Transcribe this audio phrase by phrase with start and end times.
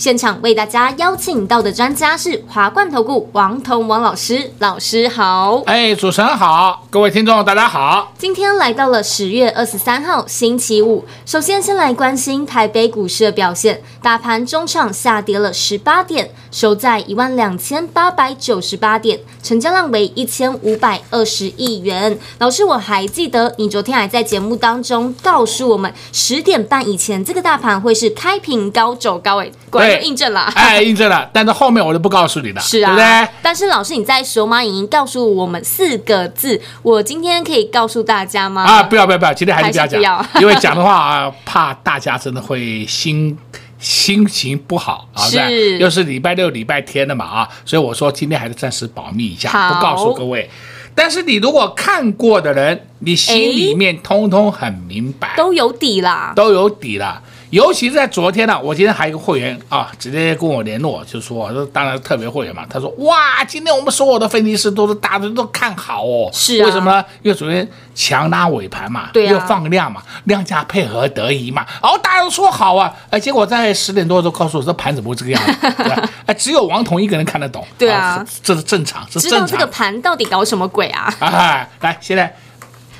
[0.00, 5.62] 现场为大家邀请到的专家是华冠投顾王彤王老师，老师好。
[5.66, 8.10] 哎，主持人好，各位听众大家好。
[8.16, 22.18] 今天来到了十月二十三号星期五，首先先来关心台北股市的表现，大盘中场下跌了十八点，收在一万两千八百九十八点，成交量为一千五百二十亿元。
[22.38, 29.42] 老师，我还记得你昨天还在节目当中告诉我们，十点半以前这个大盘会是开平高走高，
[29.72, 33.28] 哎，就印证了，哎，印证了，但是后面我就不告诉你了，是啊，对不对？
[33.42, 38.62] 但是老师你在索马影音告诉我们四个字，我今天可以告诉大家吗？
[38.62, 43.36] 啊，不要不要不要，今天还是不要讲，要因为讲的话啊，怕大家真的会心
[43.78, 50.48] 心情不好啊，是，又是礼拜六礼拜天的嘛啊，所以我说今天还是暂时保密一下，不告诉各位。
[50.92, 57.22] 但是你如果看过的人，你心里面通通很明白，都有底啦，都有底了。
[57.50, 62.64] 尤其是在昨天呢、啊，我今天还有一个会员啊，直接跟我联络，就说，这当然特别会员嘛。
[62.70, 66.30] 他说，哇，今天我们所有的分析师都是大家都看好哦。
[66.32, 66.66] 是啊。
[66.66, 67.04] 为什么呢？
[67.22, 72.94] 因为昨天强拉尾盘嘛，对啊，又放量嘛，量价配合得宜嘛，然后大家都说好啊。
[73.10, 75.52] 哎，结果在十点多的时候告诉我，这盘怎么会这个样子？
[75.82, 75.92] 对？
[76.26, 77.66] 哎，只有王彤一个人看得懂。
[77.76, 79.46] 对啊，啊这是正常，是正常。
[79.46, 81.12] 知道这个盘到底搞什么鬼啊？
[81.18, 82.32] 啊，来，现在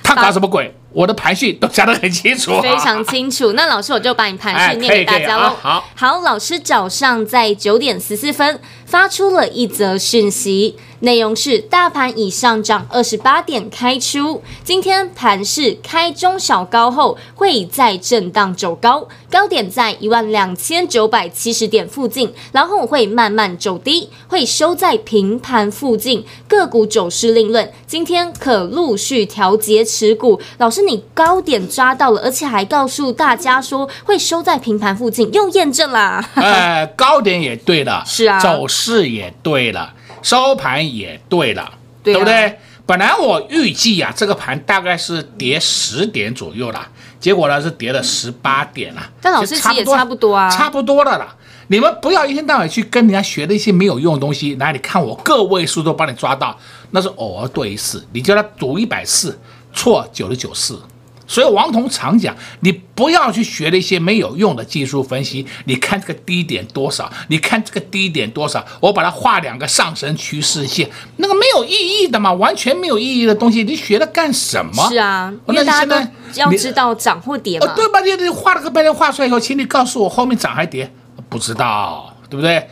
[0.03, 0.75] 他搞什么鬼？
[0.93, 3.53] 我的排序都讲得很清楚，非常清楚。
[3.55, 5.57] 那老师，我就把你排序念给大家喽。
[5.61, 10.77] 好，好，老师早上在九点十四分发出了一则讯息。
[11.03, 26.23] 内容是大盘已上涨二十八点开出，今天盘市开中小高后会再震荡走高，高点在一万两千九百七十点附近，然后会慢慢走低，会收在平盘附近。
[26.47, 30.39] 个股走势另论，今天可陆续调节持股。
[30.59, 36.25] 老师，你高点抓到了，而且还告诉大家说会收在平盘附近，又验证了。
[36.35, 39.95] 呃， 高点也对了，是啊，走势也对了。
[40.23, 42.59] 收盘也对了，对，啊、对不对？
[42.85, 46.89] 本来我预计啊，这个盘大概是跌十点左右了，
[47.21, 49.01] 结果呢是跌了十八点了。
[49.23, 51.35] 但老师其实也差不多啊，差不多了啦。
[51.69, 56.59] 你们不要一天到晚去跟人家学那些没有用的东西，来，你看我个位数都帮你抓到，
[56.91, 59.39] 那是偶尔对一次，你叫他赌一百次，
[59.72, 60.81] 错九十九次。
[61.26, 65.47] 所以王彤常讲，你不要去学那些没有用的技术分析。
[65.66, 67.08] 你看这个低点多少？
[67.28, 68.66] 你看这个低点多少？
[68.81, 74.88] 我把它画两个上升趋势线，那个没有意义的嘛，完全没有意义的东西，你学它干什么？
[74.91, 75.94] 是啊，因为大家都
[76.34, 77.66] 要知道涨或跌嘛。
[77.69, 78.00] 哦，对吧？
[78.00, 80.92] 你你画了个半天画出来以后，请你告诉我后面涨还跌？
[81.28, 82.69] 不知道，对不对？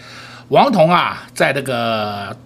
[0.48, 2.36] 王彤啊，在这个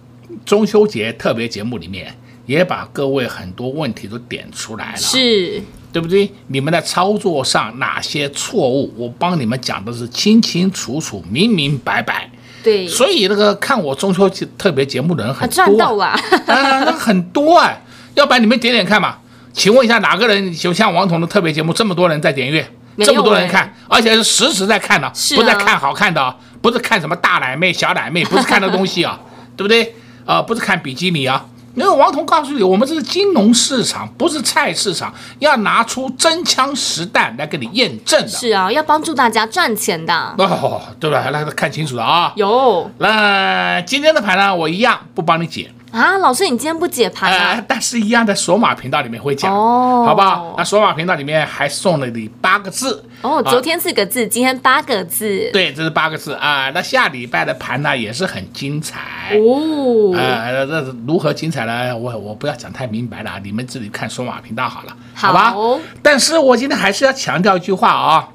[0.45, 2.15] 中秋节特别节目里面，
[2.45, 4.97] 也把各位很多问题都点出来了。
[4.97, 5.61] 是。
[5.91, 6.27] 对不对？
[6.47, 12.27] 你们在操作上哪些错误，我帮你们讲的是清清楚楚、明明白白。
[12.63, 17.79] 对，所以那个看我中秋节特别节目的人很多，赚到了 啊，那很多哎。
[18.15, 19.17] 要不然你们点点看嘛？
[19.53, 22.67] 请问一下，哪个人就像王彤的特别节目这么多人在点阅，
[22.97, 29.19] 这么多人看，而且是实时在看的，不在看好看的，不是看什么大奶妹、小奶妹，不是看的东西啊，
[29.55, 29.93] 对不对？
[30.25, 31.45] 啊，不是看比基尼啊。
[31.75, 38.27] 因为王彤告诉你，我们这是金融市场，不是菜市场，要拿出真枪实弹来给你验证的。
[38.27, 40.13] 是啊，要帮助大家赚钱的。
[40.37, 41.29] 哦，对吧？
[41.31, 42.31] 来看清楚了啊。
[42.35, 42.89] 有。
[42.99, 45.71] 那今天的盘呢，我一样不帮你解。
[45.91, 47.53] 啊，老师，你今天不解盘啊？
[47.53, 50.55] 呃，但是一样在索马频道里面会讲，哦，好不好？
[50.57, 53.03] 那索马频道里面还送了你八个字。
[53.23, 55.49] 哦，昨天四个字，啊，今天八个字。
[55.53, 56.69] 对，这是八个字啊。
[56.71, 58.99] 那下礼拜的盘呢，也是很精彩
[59.37, 60.13] 哦。
[60.13, 61.97] 呃，那如何精彩呢？
[61.97, 65.55] 我我不要讲太明白了，你们自己看数码频道好了，好，好吧？
[66.01, 68.27] 但是我今天还是要强调一句话啊，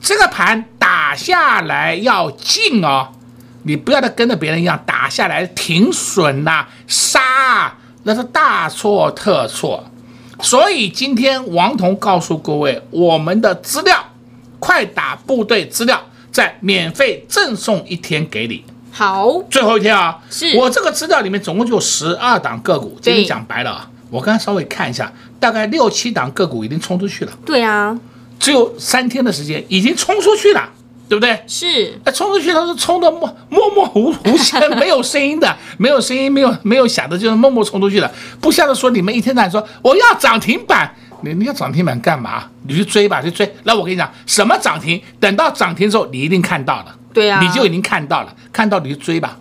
[0.00, 3.08] 这个盘打下来要进哦。
[3.62, 9.84] 你不要再跟着别人一样打下来停损呐、啊、杀、啊，那是大错特错。
[10.40, 14.04] 所以今天王彤告诉各位，我们的资料，
[14.62, 16.00] 快打部队资料，
[16.30, 18.64] 再免费赠送一天给你。
[18.92, 22.96] 好，最后一天啊，是我这个资料里面总共就十二档个股。
[23.02, 27.32] 今天讲白了啊，我刚才稍微看一下，大概六七档个股已经冲出去了。
[27.44, 27.98] 对啊，
[28.38, 30.68] 只有三天的时间已经冲出去了。
[31.08, 31.38] 对不对？
[31.46, 33.20] 是，哎，冲出去都是冲的模
[33.50, 34.22] 模模糊糊，
[34.80, 38.10] 没有声音的，没有声音，没有没有响的，就是默默冲出去的。
[38.40, 42.44] 不像是说你们一天到晚说我要涨停板，你你要涨停板干嘛？
[42.66, 43.50] 你去追吧，去追。
[43.64, 45.00] 那我跟你讲，什么涨停？
[45.18, 46.96] 等到涨停之后，你一定看到了。
[47.12, 49.36] 对啊，你就已经看到了，看到你就追吧，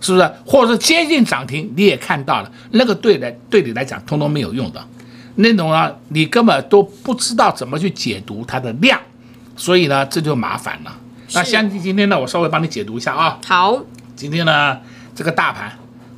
[0.00, 0.32] 是不是？
[0.44, 4.84] 或者是接近涨停，你也看到了，那个对来对你来讲，通通没有用的，
[5.36, 8.98] 那种啊，你根本都不知道怎么去解读它的量，
[9.56, 10.92] 所以呢，这就麻烦了。
[11.34, 13.38] 那相信今天呢，我稍微帮你解读一下啊。
[13.46, 13.80] 好，
[14.16, 14.76] 今天呢，
[15.14, 15.72] 这个大盘，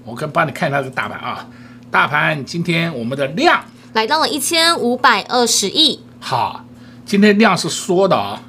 [0.04, 1.46] 我跟帮你看一下这个大盘啊，
[1.90, 3.62] 大盘今天我们的量
[3.94, 6.00] 来到了一千五百二十亿。
[6.18, 6.64] 好，
[7.06, 8.42] 今天量是缩的啊。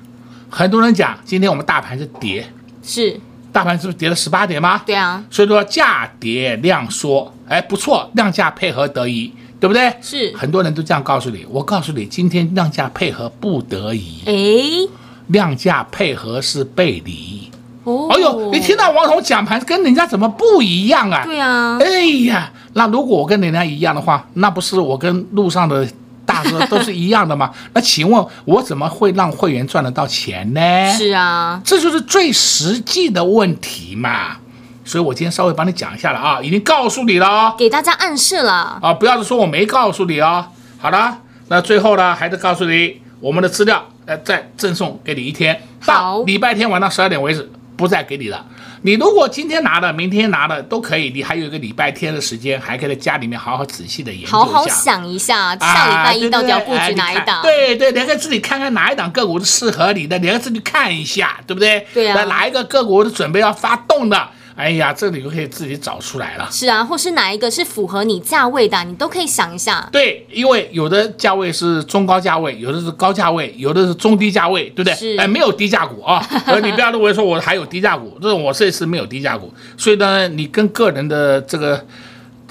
[0.50, 2.52] 很多人讲，今天我们大盘是跌，
[2.82, 3.20] 是
[3.52, 4.82] 大盘是不是跌了十八点吗？
[4.88, 9.94] 对啊，所以说价跌量缩，哎，不错，量价配合得宜，对不对？
[10.02, 14.92] 是很多人都这样告诉你，我告诉你，今天量价配合不得宜，哎，
[15.28, 17.52] 量价配合是背离。
[17.86, 21.24] 哦，哎呦，你听到王彤讲盘跟人家怎么不一样啊？
[21.24, 25.88] 对啊，哎呀，那如果我跟人家一样的话，那不是我跟路上的。
[26.28, 27.52] 大哥都是一样的吗？
[27.74, 30.60] 那请问我怎么会让会员赚得到钱呢？
[30.92, 34.38] 是啊，这就是最实际的问题嘛。
[34.84, 40.44] 所以我今天稍微帮你讲一下了啊，已经告诉你了哦，给大家暗示了啊，不要说我没告诉你哦。
[40.80, 41.16] 好了，
[41.50, 48.46] 那最后呢，还是告诉你我们的资料，呃，再赠送给你一天，到礼拜天晚上十二点为止，不再给你了。
[48.82, 57.42] 你如果今天拿的，明天拿的都可以，你还有一个礼拜天的时间，还可以在家里面好好仔细的研究一下，好好想一下，下礼拜一到底要布局哪一档？
[57.42, 61.88] 对对，你可以自己看看哪一档个股是适合你的，你要自己看一下，对不对？
[61.94, 64.30] 对啊，哪一个个股是准备要发动的？
[64.56, 66.48] 哎呀，这你就可以自己找出来了。
[66.50, 69.88] 是啊，或是哪一个是符合你价位的，你都可以想一下。
[69.92, 74.96] 对，因为有的价位是中高价位，有的是高价位，有的是中低价位，对不对？
[74.96, 75.18] 是。
[75.18, 76.26] 哎，没有低价股啊，
[76.64, 81.86] 你不要认为说我还有低价股，这种我这次没有低价股，所以呢，你跟个人的这个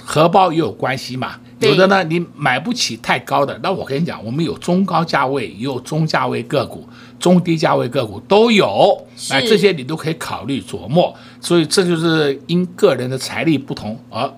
[0.04, 1.36] 荷包也有关系嘛。
[1.60, 6.86] 有的呢，你买不起太高的，那我跟你讲，我们有中高价位，也有中价位个股，
[7.18, 11.14] 中低价位个股都有，哎，这些你都可以考虑琢磨。
[11.40, 14.30] 所以这就是因个人的财力不同而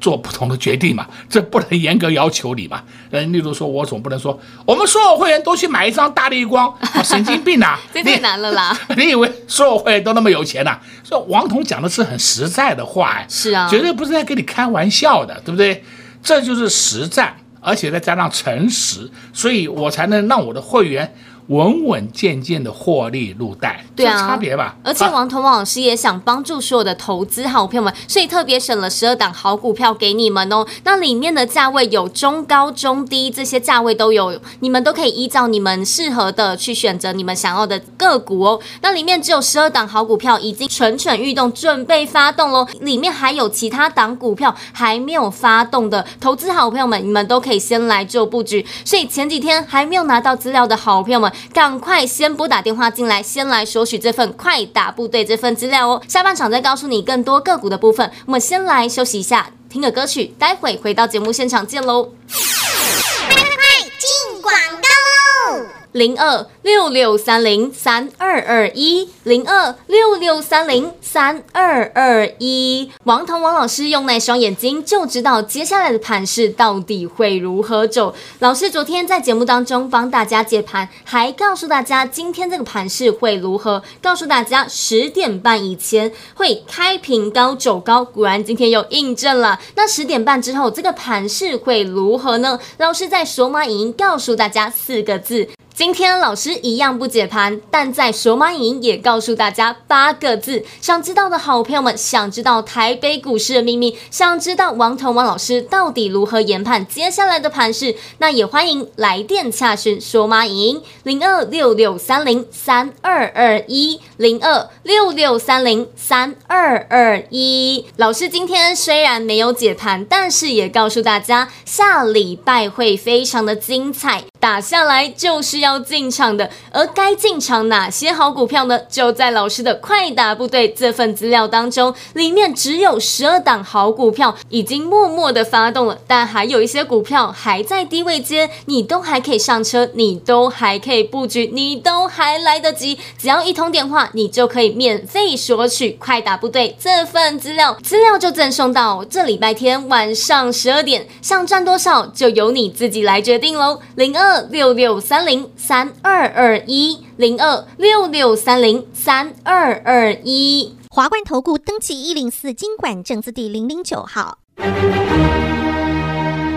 [0.00, 2.82] 做不同的决定嘛，这不能严格要求你嘛。
[3.10, 7.78] 嗯，例如说，我总不能说我们所有会员都去买一张大立光， 神经病啊！
[7.92, 9.04] 这太难了啦你！
[9.04, 10.78] 你以为所有会员都那么有钱呐？
[11.04, 15.84] 所以王彤讲的是很实在的话，哎，是啊，绝对不是在跟你开玩笑的，对不对？
[16.22, 21.14] 这就是实战，而且再加上诚实，所以我才能让我的会员。
[21.50, 24.76] 稳稳健健的获利入袋，对啊，差别吧。
[24.84, 30.64] 而且王彤王老师也想帮助所有的投资好朋友们，所以特别选了十二档好股票给你们哦。
[30.84, 38.60] 那里面的价位有中高、中低，这些价位都有，你们都可以依照你们适合的去选择你们想要的个股哦。
[38.80, 42.64] 那里面只有十二档好股票已经蠢蠢欲动，准备发动喽。
[42.78, 48.64] 里面还有其他档股票还没有发动的，投资好朋友们，你们都可以先来做布局。
[48.84, 51.28] 所以前几天还没有拿到资料的好朋友们。
[51.52, 56.02] 赶快先拨打电话进来，先来索取这份快打部队这份资料哦。
[56.08, 58.10] 下半场再告诉你更多个股的部分。
[58.26, 62.12] 我们先来休息一下，听个歌曲，待会回到节目现场见喽。
[62.28, 65.79] 快快快，进广告喽！
[65.92, 72.88] 零二六六三零三二二一，零二六六三零三二二一。
[73.04, 78.14] 王彤王老师用那双眼睛就知道接下来的盘势到底会如何走。
[78.38, 89.58] 老师昨天在节目当中帮大家解盘，还告诉大家今天这个盘势会如何，告诉大家十点半以前会开平高走高，果然今天又印证了。
[89.74, 92.60] 那十点半之后这个盘势会如何呢？
[92.78, 95.48] 老师在索马影音告诉大家四个字。
[95.80, 100.62] 今天老师一样不解盘，但在索马影也告诉大家八个字。
[100.78, 117.86] 想知道的好朋友们，想知道台北股市的秘密，想知道王彤王老师到底如何研判接下来的盘势，那也欢迎来电洽询索马影零二六六三零三二二一零二六六三零三二二一。
[117.96, 124.29] 老师今天虽然没有解盘，但是也告诉大家下礼拜会非常的精彩。
[124.40, 128.80] 打下来就是要进场的，而该进场哪些好股票呢？
[128.88, 142.98] 就在老师的快打部队这份资料当中，里面只有十二档好股票已经默默的发动了，但还有一些股票还在低位接，你都还可以上车，你都还可以布局，你都还来得及。
[143.18, 153.80] 只要一通电话，你就可以免费索取快打部队这份资料，资料就赠送到这礼拜天晚上十二点，想赚多少就由你自己来决定喽。
[153.96, 154.29] 零二。
[154.30, 160.72] 二六六三零三二二一零二六六三零三二二一。
[160.88, 164.38] 华冠投顾登记一零四金管证字第零零九号。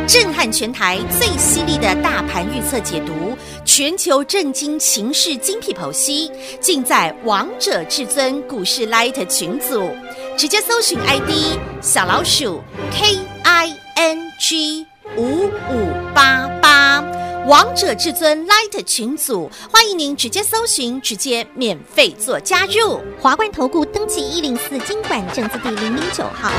[0.05, 9.89] 震撼全台最犀利的大盘预测解读，全球震惊情势精辟剖析，尽在王者至尊股市 Light 群组，
[10.37, 12.61] 直接搜寻 ID 小老鼠
[12.91, 16.99] K I N G 五五八八，
[17.47, 22.99] 王者至尊 Light 群组，欢迎您直接搜寻，直接免费做加入。
[23.19, 26.51] 华冠投顾登记一零四经管证字第零零九号。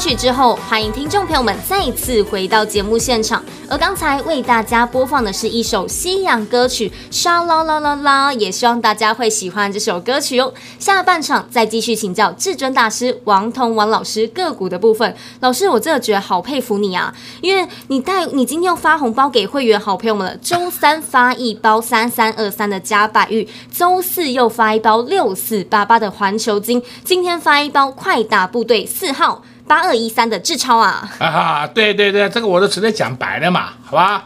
[0.00, 3.44] 曲之后，欢迎听众朋友们再次回到节目现场。
[3.68, 10.50] 而刚才为大家播放的是一首西洋歌曲《沙啦啦啦啦》，也希望大家会喜欢这首歌曲哦。
[10.78, 15.14] 下半场再继续请教至尊大师王彤王老师个股的部分。
[15.40, 20.34] 老师，我真的觉得好佩服你啊，因为你带你今天要发红包给会员好朋友们了。
[20.38, 29.42] 周三发一包三三二三的嘉百玉，周四又发一包六四八八的环球金，今天发一包快打部队四号。
[29.70, 31.08] 八二一三的智超啊！
[31.20, 34.24] 啊，对对对，这个我都直接讲白了嘛，好吧？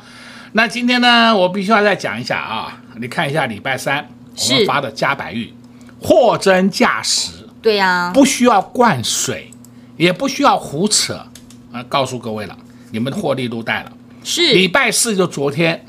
[0.53, 5.53] 那今天呢，我必须要再讲一下啊，你看一下礼拜三我们发的加白玉，
[6.01, 9.51] 货真价实，对呀、啊，不需要灌水，
[9.99, 11.27] 也不需要胡扯
[11.71, 12.57] 啊，告诉各位了，
[12.93, 13.93] 你们的获利都带了。
[14.23, 15.85] 是礼拜四就昨天，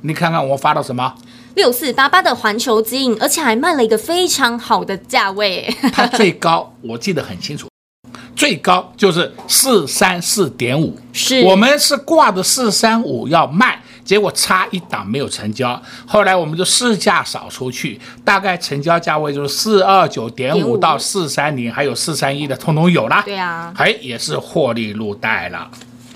[0.00, 1.14] 你看看我发到什么？
[1.54, 7.68] 六四八八的环球金，而且还卖了一个非常好的价位，它最高我记得很清楚。
[8.36, 23.22] 最高就是四三四点五，是我们是挂着四三五要卖，结果差一档没有成交，后来我们就市价扫出去，大概成交价位就是四二九点五到四三零，还有四三一的，通通有了。
[23.24, 25.70] 对啊，哎也是获利入袋了。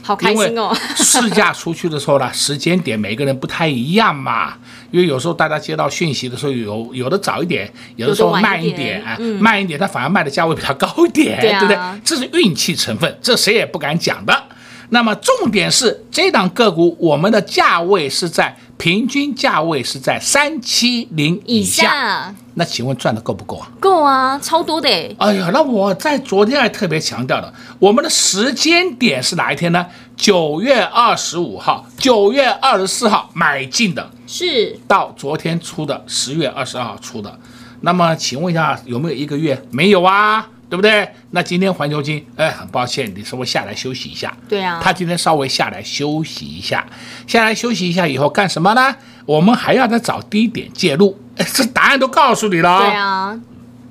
[0.08, 0.74] 好开心哦！
[0.96, 4.54] 试驾出去的时候呢，时间点每个人不太一样嘛。
[4.90, 11.76] 因为有时候大家接到讯息的时候，有有的早一点，有的时候慢一点，哎，慢一点，它反而卖的价位比较高一点，对不对？
[12.02, 14.44] 这是运气成分，这谁也不敢讲的。
[14.88, 22.34] 那么重点是这档个股，我们的价位是在平均价位是在三七零以下。
[22.54, 23.70] 那请问赚的够不够啊？
[23.78, 24.88] 够啊，超多的。
[25.18, 29.86] 哎呀，那我在昨天还特别强调的，我们的时间点是哪一天呢？
[30.16, 37.38] 九月二十五号、九月二十四号买进的，是到昨天出的十月二十二号出的。
[37.82, 39.62] 那么请问一下，有没有一个月？
[39.70, 41.08] 没有啊，对不对？
[41.30, 44.36] 那今天环球金，哎，很抱歉，你稍微下来休息一下。
[44.48, 46.86] 对啊，他今天稍微下来休息一下，
[47.26, 48.94] 下来休息一下以后干什么呢？
[49.26, 51.18] 我们还要再找低点介入。
[51.36, 52.78] 哎这答案都告诉你了。
[52.80, 53.40] 对啊，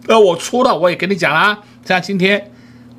[0.08, 1.60] 呃，我出了，我也跟你讲了。
[1.86, 2.52] 像今天，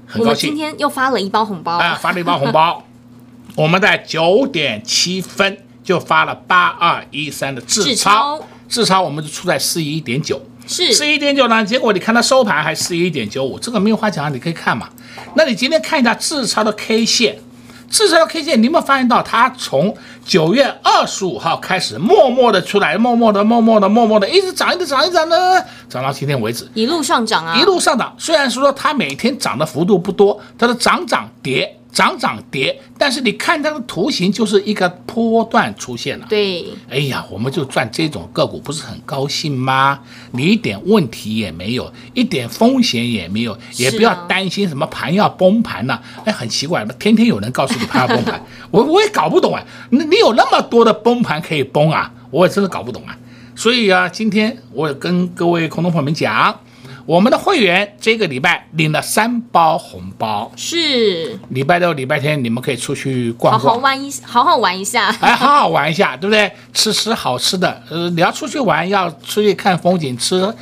[0.06, 1.76] 很高兴，今天又发了一包红包。
[1.76, 2.85] 啊，发了一包红包。
[3.56, 11.64] 我们在九点七分就发了八二一三的自超，自超我们就出在四一点九，是十一点九呢。
[11.64, 14.88] 结果你看它收盘还十一点九五，这个没有话讲，你可以看嘛。
[15.34, 17.40] 那你今天看一下自超的 K 线。
[17.90, 25.37] 至少 K 线，你有没有发现到它从九月二十五号开始，默默的出来，默默的、默默的、默默的，一直涨，一直涨，一直涨呢，
[25.88, 28.14] 涨到今天为止，一路上涨啊，一路上涨。
[28.18, 31.77] 虽然说它每天涨的幅度不多，它的涨涨跌。
[31.99, 36.26] 涨涨跌，但是你看它的图形就是一个波段出现了。
[36.28, 39.99] 对，哎呀，我们就赚这种个股，不是很高兴吗？
[40.31, 46.02] 你一点问题也没有，一点风险也没有，也不要担心什么盘要崩盘呐、啊。
[46.25, 48.40] 哎，很奇怪，天天有人告诉你盘要崩盘，
[48.71, 49.61] 我我也搞不懂啊。
[49.90, 52.12] 你你有那么多的崩盘可以崩啊？
[52.31, 53.19] 我也真的搞不懂啊。
[53.57, 56.61] 所以啊，今天我也跟各位空头朋友们讲。
[57.08, 66.52] 我们的会员这个礼拜领了三包红包，是礼拜六、礼拜天你们可以出去逛逛，好好玩一，好好玩一下，哎，好好玩一下，对不对？
[66.75, 70.54] 吃吃好吃的，呃，你要出去玩，要出去看风景，吃。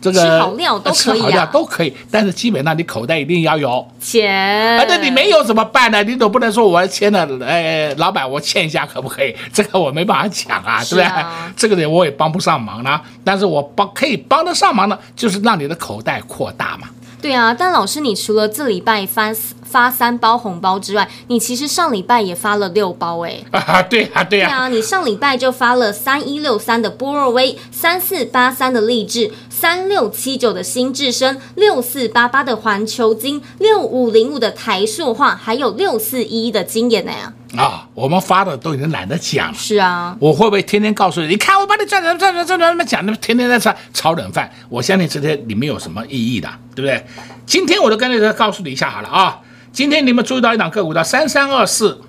[0.00, 4.78] 这个吃好料都可以、啊、吃好料都可以，但是基本上你口袋一定要有钱。
[4.78, 6.02] 啊，那你没有怎么办呢？
[6.02, 9.34] 你总不能说我欠了，哎，老板我欠一下可不可以？
[9.52, 11.24] 这个我没办法讲啊， 啊对不对？
[11.56, 16.88] 这个人我也帮不上忙呢，但是我帮可以帮得上忙的，就是让你的口袋扩大嘛。
[17.22, 19.30] 对啊，但老师，你除了这礼拜发
[19.62, 23.36] 发三包红包之外，你其实上礼拜也发了六包哎。
[23.52, 24.48] 啊，对啊，对啊。
[24.48, 29.30] 对啊，你上礼拜就发了三一六三的波若威，三四八三的力智，
[29.60, 37.12] 三六七九的新智深，六四八八的环球金，六五零五的台塑化，还有六四一一的晶研呢。
[37.58, 39.54] 啊，我们发的都已经懒得讲了。
[39.54, 41.26] 是啊，我会不会天天告诉你？
[41.26, 47.04] 你看我帮你赚赚赚赚赚赚，讲那么天天在炒炒冷饭，我相信这些里面有什么意义的，对不对？
[47.44, 49.40] 今天我就跟大家告诉你一下好了啊。
[49.74, 52.00] 今天你们注意到一档个股的三三二四，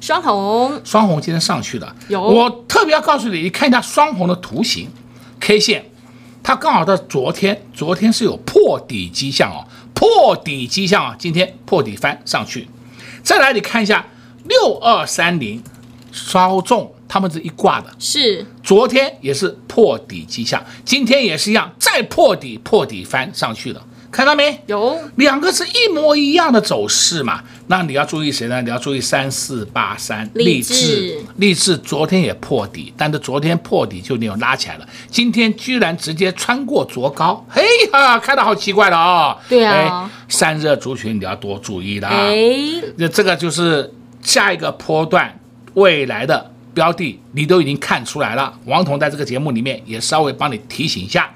[0.00, 1.92] 双红，双红今天上去了。
[2.06, 4.88] 有，我特别要告诉你，你看一下双红的图形
[5.40, 5.89] ，K 线，
[6.42, 12.68] 它刚好在昨天，昨天是有破底迹象哦，破底迹象啊，今天破底翻上去。
[13.22, 14.06] 再来你看一下。
[14.48, 15.62] 六二三零，
[16.10, 24.60] 稍重，他们是一挂的，是昨天也是破底迹象，今天也是一样，再破底，破底翻上去了，看到没？
[24.66, 27.42] 有，两个是一模一样的走势嘛？
[27.68, 28.60] 那你要注意谁呢？
[28.62, 39.38] 你要注意三四八三，励志，励志昨天也破底，但是昨天破底就没有拉起来了，今天居然直接穿过昨高，嘿哈，看到好奇怪了啊、哦！
[39.48, 43.92] 对啊，散热族群你要多注意了，哎，那这个就是。
[44.22, 45.34] 下一个波段
[45.72, 48.52] 未来的标的，你都已经看出来了。
[48.66, 51.30] 王彤在这个节目里面也稍微帮你提醒一下。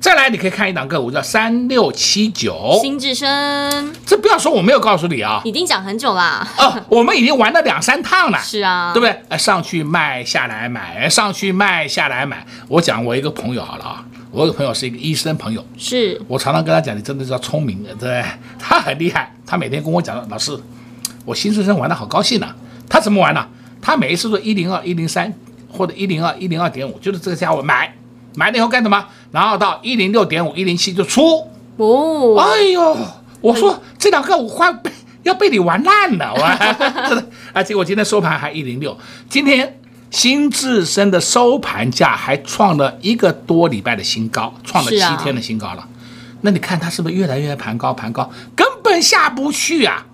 [0.00, 3.92] 再来，你可以看一档个股叫三六七九新智深。
[4.06, 6.46] 这不要说我没有告诉你啊，已经讲很久啦。
[6.56, 8.38] 哦，我们已经玩了两三趟了。
[8.38, 9.36] 是啊，对不对？
[9.36, 12.46] 上去卖，下来买，上去卖，下来买。
[12.68, 18.24] 我讲我一个朋友好了啊，我有个朋友是一个医生朋友，是我常常跟他讲，你真的是要聪明的，对不对？
[18.58, 20.58] 他很厉害，他每天跟我讲，老师。
[21.24, 22.56] 我新智深玩的好高兴呢、啊，
[22.88, 23.46] 他怎么玩呢？
[23.82, 25.30] 他每一次都一零二、一零三
[25.70, 27.92] 或者一零二、一零二点五，就是这个价位买，
[28.38, 29.04] 买了以后干什么？
[29.32, 31.44] 然后到一零六点五、一零七就出。
[31.76, 32.96] 哦，哎呦，
[33.40, 34.92] 我说这两个五花被
[35.24, 36.42] 要被你玩烂了，我
[37.52, 38.96] 啊， 结果今天收盘还一零六，
[39.28, 45.84] 今天新自身的收盘价还创了一个多礼拜的新高，创了七天的新高了。
[46.42, 50.06] 那你看它是不是越来越盘高盘高，根本下不去啊，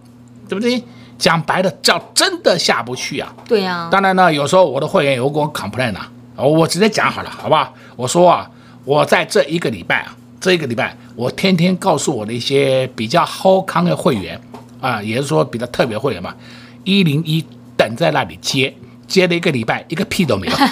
[0.48, 0.82] 对不对？
[1.16, 3.32] 讲白了叫真的下不去啊。
[3.46, 3.88] 对呀、啊。
[3.90, 7.72] 当然呢，有时候我的会员有跟我 complain 啊，我直接讲好了，好不好？
[7.96, 8.50] 我说啊，
[8.84, 14.40] 我在这一个礼拜啊，这一个礼拜我天天告诉我的一些比较好康的会员
[14.80, 16.34] 啊，也是说比较特别会员嘛，
[16.84, 17.44] 一零一
[17.76, 18.74] 等在那里接，
[19.06, 20.52] 接了一个礼拜，一个屁都没有。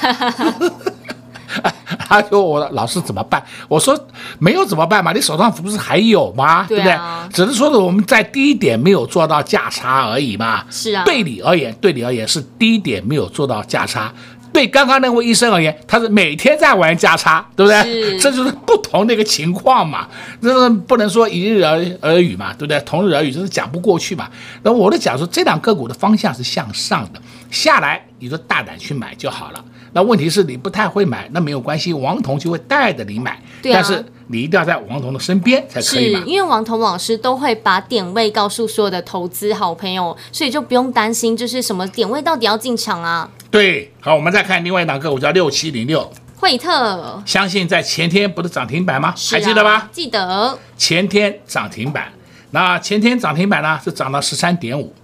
[2.09, 3.99] 他说：“我老师怎么办？”我说
[4.39, 5.13] ：“没有怎么办嘛？
[5.13, 6.67] 你手上不是还有吗？
[6.67, 7.47] 对，啊、对不对？
[7.47, 10.65] 只是说的我们在低点没有做到价差而已嘛。
[10.71, 14.13] 是啊，对你而言，对你而言是低点没有做到价差。
[14.53, 18.19] 对刚刚那位医生而言，他是每天在玩价差，对不对？
[18.19, 20.07] 这就是不同的一个情况嘛。
[20.41, 22.79] 这个不能说一日而而语嘛，对不对？
[22.81, 24.29] 同日而语，这是讲不过去嘛。
[24.63, 29.65] 那我的讲说，这两个股的方向是向上的，下来你就大胆去买就好了。
[29.93, 33.41] 那问题是你不太会买，那没有关系，王彤就会带着你买。
[33.61, 33.75] 对啊。
[33.75, 36.21] 但是你一定要在王彤的身边才可以买。
[36.21, 43.29] 是，因为王彤老师都会把点位告诉所有的投资好朋友，所以就不用担心，就是什么点位到底要进场啊？
[43.51, 47.23] 对，好，我们再看另外一档个股叫六七零六，惠特。
[47.27, 49.09] 相信在前天不是涨停板吗？
[49.11, 49.91] 啊、还记得吗？
[49.93, 50.59] 记得。
[50.79, 52.11] 前天涨停板，
[52.53, 54.95] 那前天涨停板呢是涨到十三点五，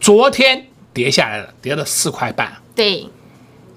[0.00, 2.50] 昨天跌下来了，跌了四块半。
[2.74, 3.06] 对。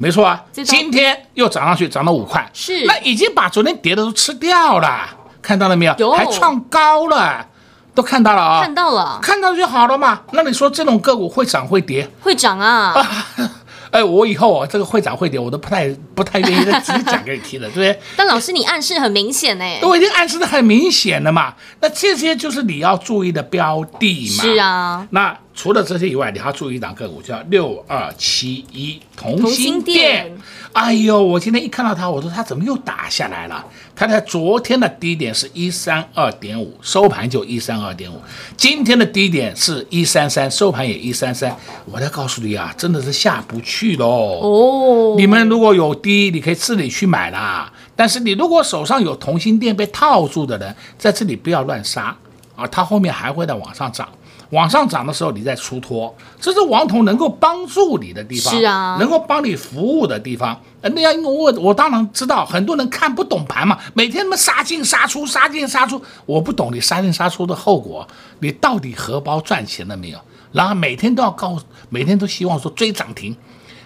[0.01, 5.07] 没错啊，今天又涨上去，涨了五块，是，那已经把昨天跌的都吃掉了，
[5.43, 5.93] 看到了没有？
[5.99, 7.45] 有，还创高了，
[7.93, 10.21] 都看到了啊，看到了，看到就好了嘛。
[10.31, 12.09] 那你说这种个股会涨会跌？
[12.19, 12.93] 会涨啊。
[12.99, 13.07] 啊
[13.91, 17.99] 哎，我以后啊，这个会涨会跌，我都不太不太愿意再直接讲给你听了，对不对？
[18.15, 19.65] 但老师，你暗示很明显呢。
[19.81, 21.53] 我已经暗示的很明显了嘛。
[21.81, 24.43] 那这些就是你要注意的标的嘛。
[24.43, 25.05] 是啊。
[25.09, 30.35] 那除了这些以外，你还要注意一档个股，叫六二七一同心店。
[30.73, 33.63] 哎呦，我今天一看到它，我说它怎么又打下来了？
[33.95, 38.19] 它在昨天的低点是一三二点五，收盘就一三二点五。
[38.57, 41.55] 今天的低点是一三三，收盘也一三三。
[41.85, 44.07] 我再告诉你啊，真的是下不去喽。
[44.41, 47.71] 哦，你们如果有低，你可以自己去买啦。
[47.95, 52.17] 但是你如果手上有同心店被套住的人，在这里不要乱杀
[52.55, 54.09] 啊，它后面还会再往上涨。
[54.51, 60.57] 往上涨的时候，你再出脱，这是王彤能够帮助你的地方，是啊，能够帮你服务的地方。
[60.81, 68.07] 那样因为我我当然知道，很多人看不懂盘嘛，每天他妈杀进杀出，杀进杀出，我不懂你杀进杀出的后果，
[68.39, 70.19] 你到底荷包赚钱了没有？
[70.51, 71.57] 然后每天都要告，
[71.89, 73.35] 每天都希望说追涨停。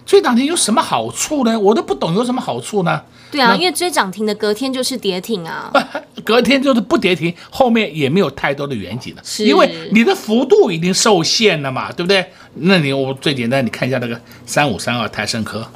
[0.06, 1.58] 追涨停有什么好处呢？
[1.58, 3.02] 我都不懂有什么好处呢？
[3.28, 5.70] 对啊，因为追涨停的隔天就是跌停啊，
[6.24, 12.24] 隔天就是不跌停，后面也没有太多的远景了，是因为你的幅度已经受限了嘛，对不对？
[12.54, 15.66] 那你我最简单，你看一下那个三五三二台盛科，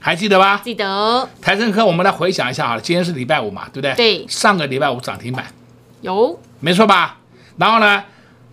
[0.00, 0.62] 还记得吧？
[0.64, 1.28] 记得。
[1.42, 3.94] 台盛科，我们来回想一下啊，今天是礼拜五嘛，对不对？
[3.94, 4.26] 对。
[4.26, 5.44] 上个礼拜五涨停板，
[6.00, 7.18] 有，没错吧？
[7.58, 8.02] 然后呢，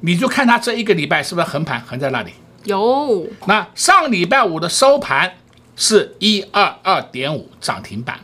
[0.02, 2.34] 你就看它这一个礼拜是不是横盘横在那里？
[2.66, 5.32] 有，那上礼拜五的收盘
[5.76, 8.20] 是一二二点五涨停板，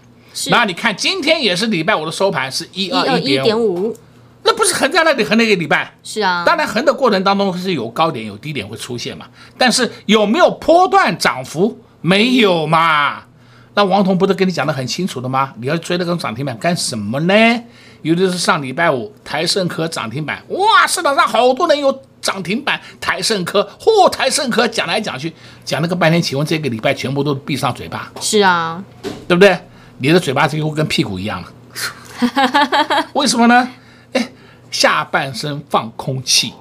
[0.49, 3.95] 那你看今天也是礼拜五的收盘是一二一点五，
[4.43, 5.93] 那不是横在那里横了一个礼拜？
[6.03, 9.25] 是啊，当然横的过程当中是有高点有低点会出现嘛，
[9.57, 11.79] 但是有没有波段涨幅？
[12.01, 13.23] 没有嘛。
[13.75, 15.53] 那王彤不是跟你讲的很清楚的吗？
[15.59, 17.33] 你要追那个涨停板干什么呢？
[18.01, 22.01] 尤其是上礼拜五台盛科涨停板，哇，市场上好多人有。
[22.21, 25.33] 涨停板台盛科，嚯、哦，台盛科讲来讲去
[25.63, 28.11] 讲了个半天，请问这个礼拜全部都闭上嘴巴？
[28.19, 28.83] 是啊，
[29.25, 29.57] 对不对？
[29.99, 33.69] 你的嘴巴几乎跟屁股一样了， 为什么呢？
[34.11, 34.29] 哎，
[34.69, 36.53] 下半身放空气。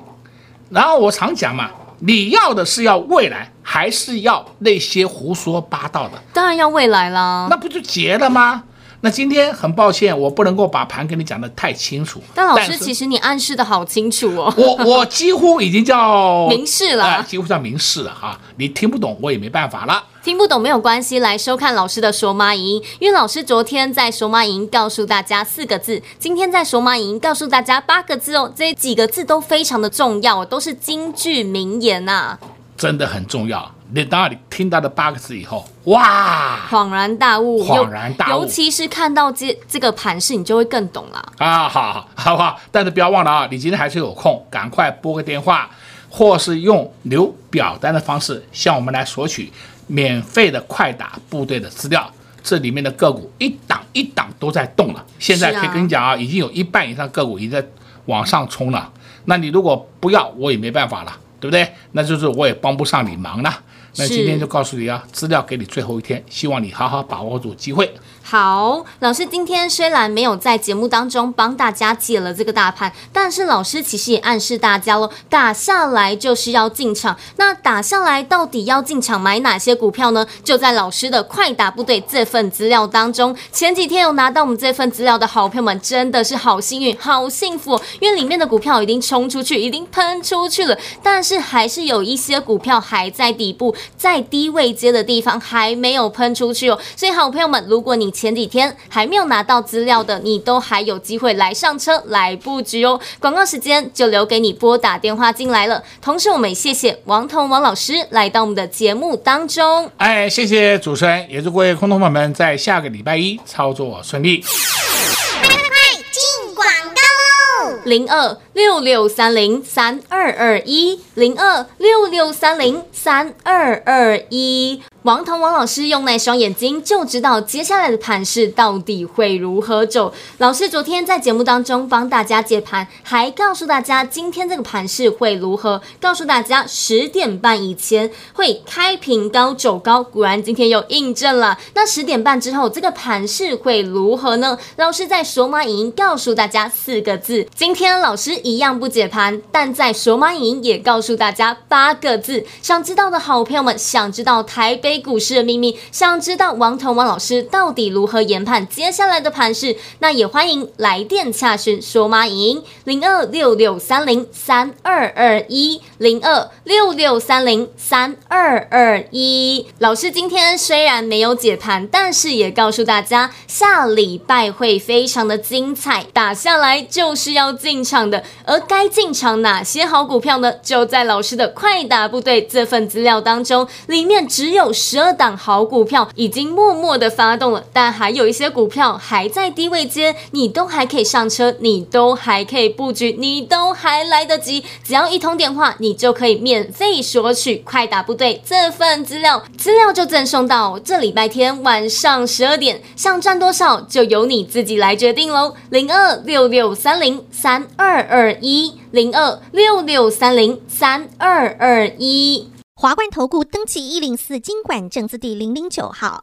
[0.70, 6.22] 然后我常讲嘛，你要的是要未来，还是要那些胡说八道的？
[6.32, 8.62] 当然要未来啦，那不就结了吗？
[9.00, 12.20] 那今天很抱歉，我不能够把盘给你讲的太清楚。
[12.34, 14.52] 但老师，其实你暗示的好清楚哦。
[14.56, 18.36] 我我几乎已经叫 明示了，呃，几乎叫明示了哈。
[18.56, 20.02] 你听不懂，我也没办法了。
[20.24, 28.52] 听不懂没有关系，来收看老师的索马营，因为老师昨天在索马营告诉大家四个字，今天在索马营告诉大家八个字哦。
[28.54, 32.38] 这几个字都非常的重要，都是金句名言呐、啊，
[32.76, 33.72] 真的很重要。
[33.90, 41.66] 你当你听到了八个字以后，哇，恍然大悟，恍然大悟，尤其是看到这这个盘势，你就会更懂了啊！
[41.68, 42.60] 好好好不好？
[42.70, 45.70] 但是不要忘了啊，你今天还是有空，赶快拨个电话，
[46.10, 49.50] 或是用留表单的方式向我们来索取
[49.86, 52.10] 免费的快打部队的资料。
[52.42, 57.66] 这里面的个股一档一档都在动了，现在可以跟你讲啊，已经有一半以上个股已经在
[58.04, 58.92] 往上冲了。
[59.24, 61.74] 那你如果不要，我也没办法了，对不对？
[61.92, 63.62] 那就是我也帮不上你忙了。
[63.98, 67.92] 那今天就告诉你啊，资料给你最后一天，希望你好好把握住机会。
[68.30, 77.16] 好，老师今天虽然没有在节目当中帮大家解了这个大盘，但是老师其实也暗示大家喽，打下来就是要进场。
[77.36, 80.26] 那打下来到底要进场买哪些股票呢？
[80.44, 83.34] 就在老师的快打部队这份资料当中。
[83.50, 96.78] 前几天有拿到我们这份资料的好朋友们，真的是好幸运、好幸福，因为里面的股票已经冲出去，已经喷出去了，但是还是有一些股票还在底部，在低位接的地方还没有喷出去哦。
[96.94, 102.98] 所以，好朋友们，如果你前几天还没有拿到资料的，你都还有机会来上车来布局哦。
[103.20, 105.80] 广告时间就留给你拨打电话进来了。
[106.02, 109.88] 同时，我们也谢谢王彤王老师来到我们的节目当中。
[109.98, 114.40] 哎，谢谢主持人，也祝各位空头朋友们在下个礼拜一操作顺利。
[114.40, 117.78] 快快快，进广告喽！
[117.84, 124.82] 零二六六三零三二二一，零二六六三零三二二一。
[125.04, 130.12] 王彤王老师用那双眼睛就知道接下来的盘势到底会如何走。
[130.38, 140.02] 老师昨天在节目当中帮大家解盘，还告诉大家今天这个盘势会如何，告诉大家十点半以前会开平高走高。
[140.02, 141.56] 果然今天又印证了。
[141.74, 144.58] 那十点半之后这个盘势会如何呢？
[144.74, 147.46] 老师在索马影音告诉大家四个字。
[147.54, 152.44] 今天老师一样不解盘，但在索马影音也告诉大家八个字。
[152.60, 154.87] 想知道的好朋友们，想知道台北。
[154.96, 159.76] 股市的秘密，想知道王彤王老师到底如何研判接下来的盘势？
[159.98, 169.66] 那也欢迎来电洽询说妈赢零二六六三零三二二一零二六六三零三二二一。
[169.80, 178.22] 老师今天虽然没有解盘，但是也告诉大家下礼拜会非常的精彩，打下来就是要进场的。
[178.44, 180.52] 而该进场哪些好股票呢？
[180.62, 184.68] 就在老师的快打部队这份资料当中，里面只有。
[184.78, 194.64] 十二档好股票已经默默的发动了，但还有一些股票还在低位接，你都还可以上车，你都还可以布局，你都还来得及。
[194.84, 202.80] 只要一通电话，你就可以免费索取快打部队这份资料，资料就赠送到这礼拜天晚上十二点。
[202.94, 205.54] 想赚多少，就由你自己来决定喽。
[205.70, 212.57] 零二六六三零三二二一，零二六六三零三二二一。
[212.80, 216.22] 华冠投顾登记一零四金管证字第零零九号，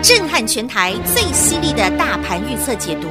[0.00, 3.08] 震撼全台最犀利的大盘预测解读，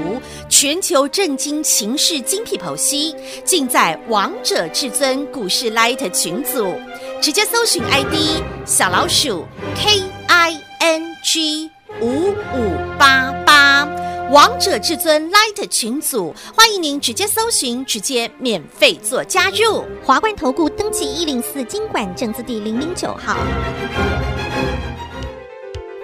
[0.47, 6.73] 全球震惊情势精辟剖析，尽在王者至尊股市 Light 群组，
[7.21, 13.85] 直接搜寻 ID 小老鼠 K I N G 五五八八。
[14.31, 19.83] 王者至尊 Light 群组，欢迎您直接搜寻，直接免费做加入。
[20.03, 23.37] 华冠投顾登记一零四金管证字第零零九号。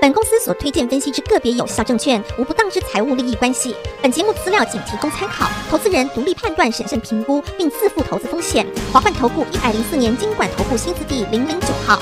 [0.01, 3.75] 本公司所推荐分析之个别有效证券，无不当之财务利益关系。
[4.01, 8.65] 本节目资料仅提供参考，投资人独立判断、审慎评估，并自负投资风险。
[8.91, 11.99] 华冠投顾一百零四年金管投顾新字第零零九号。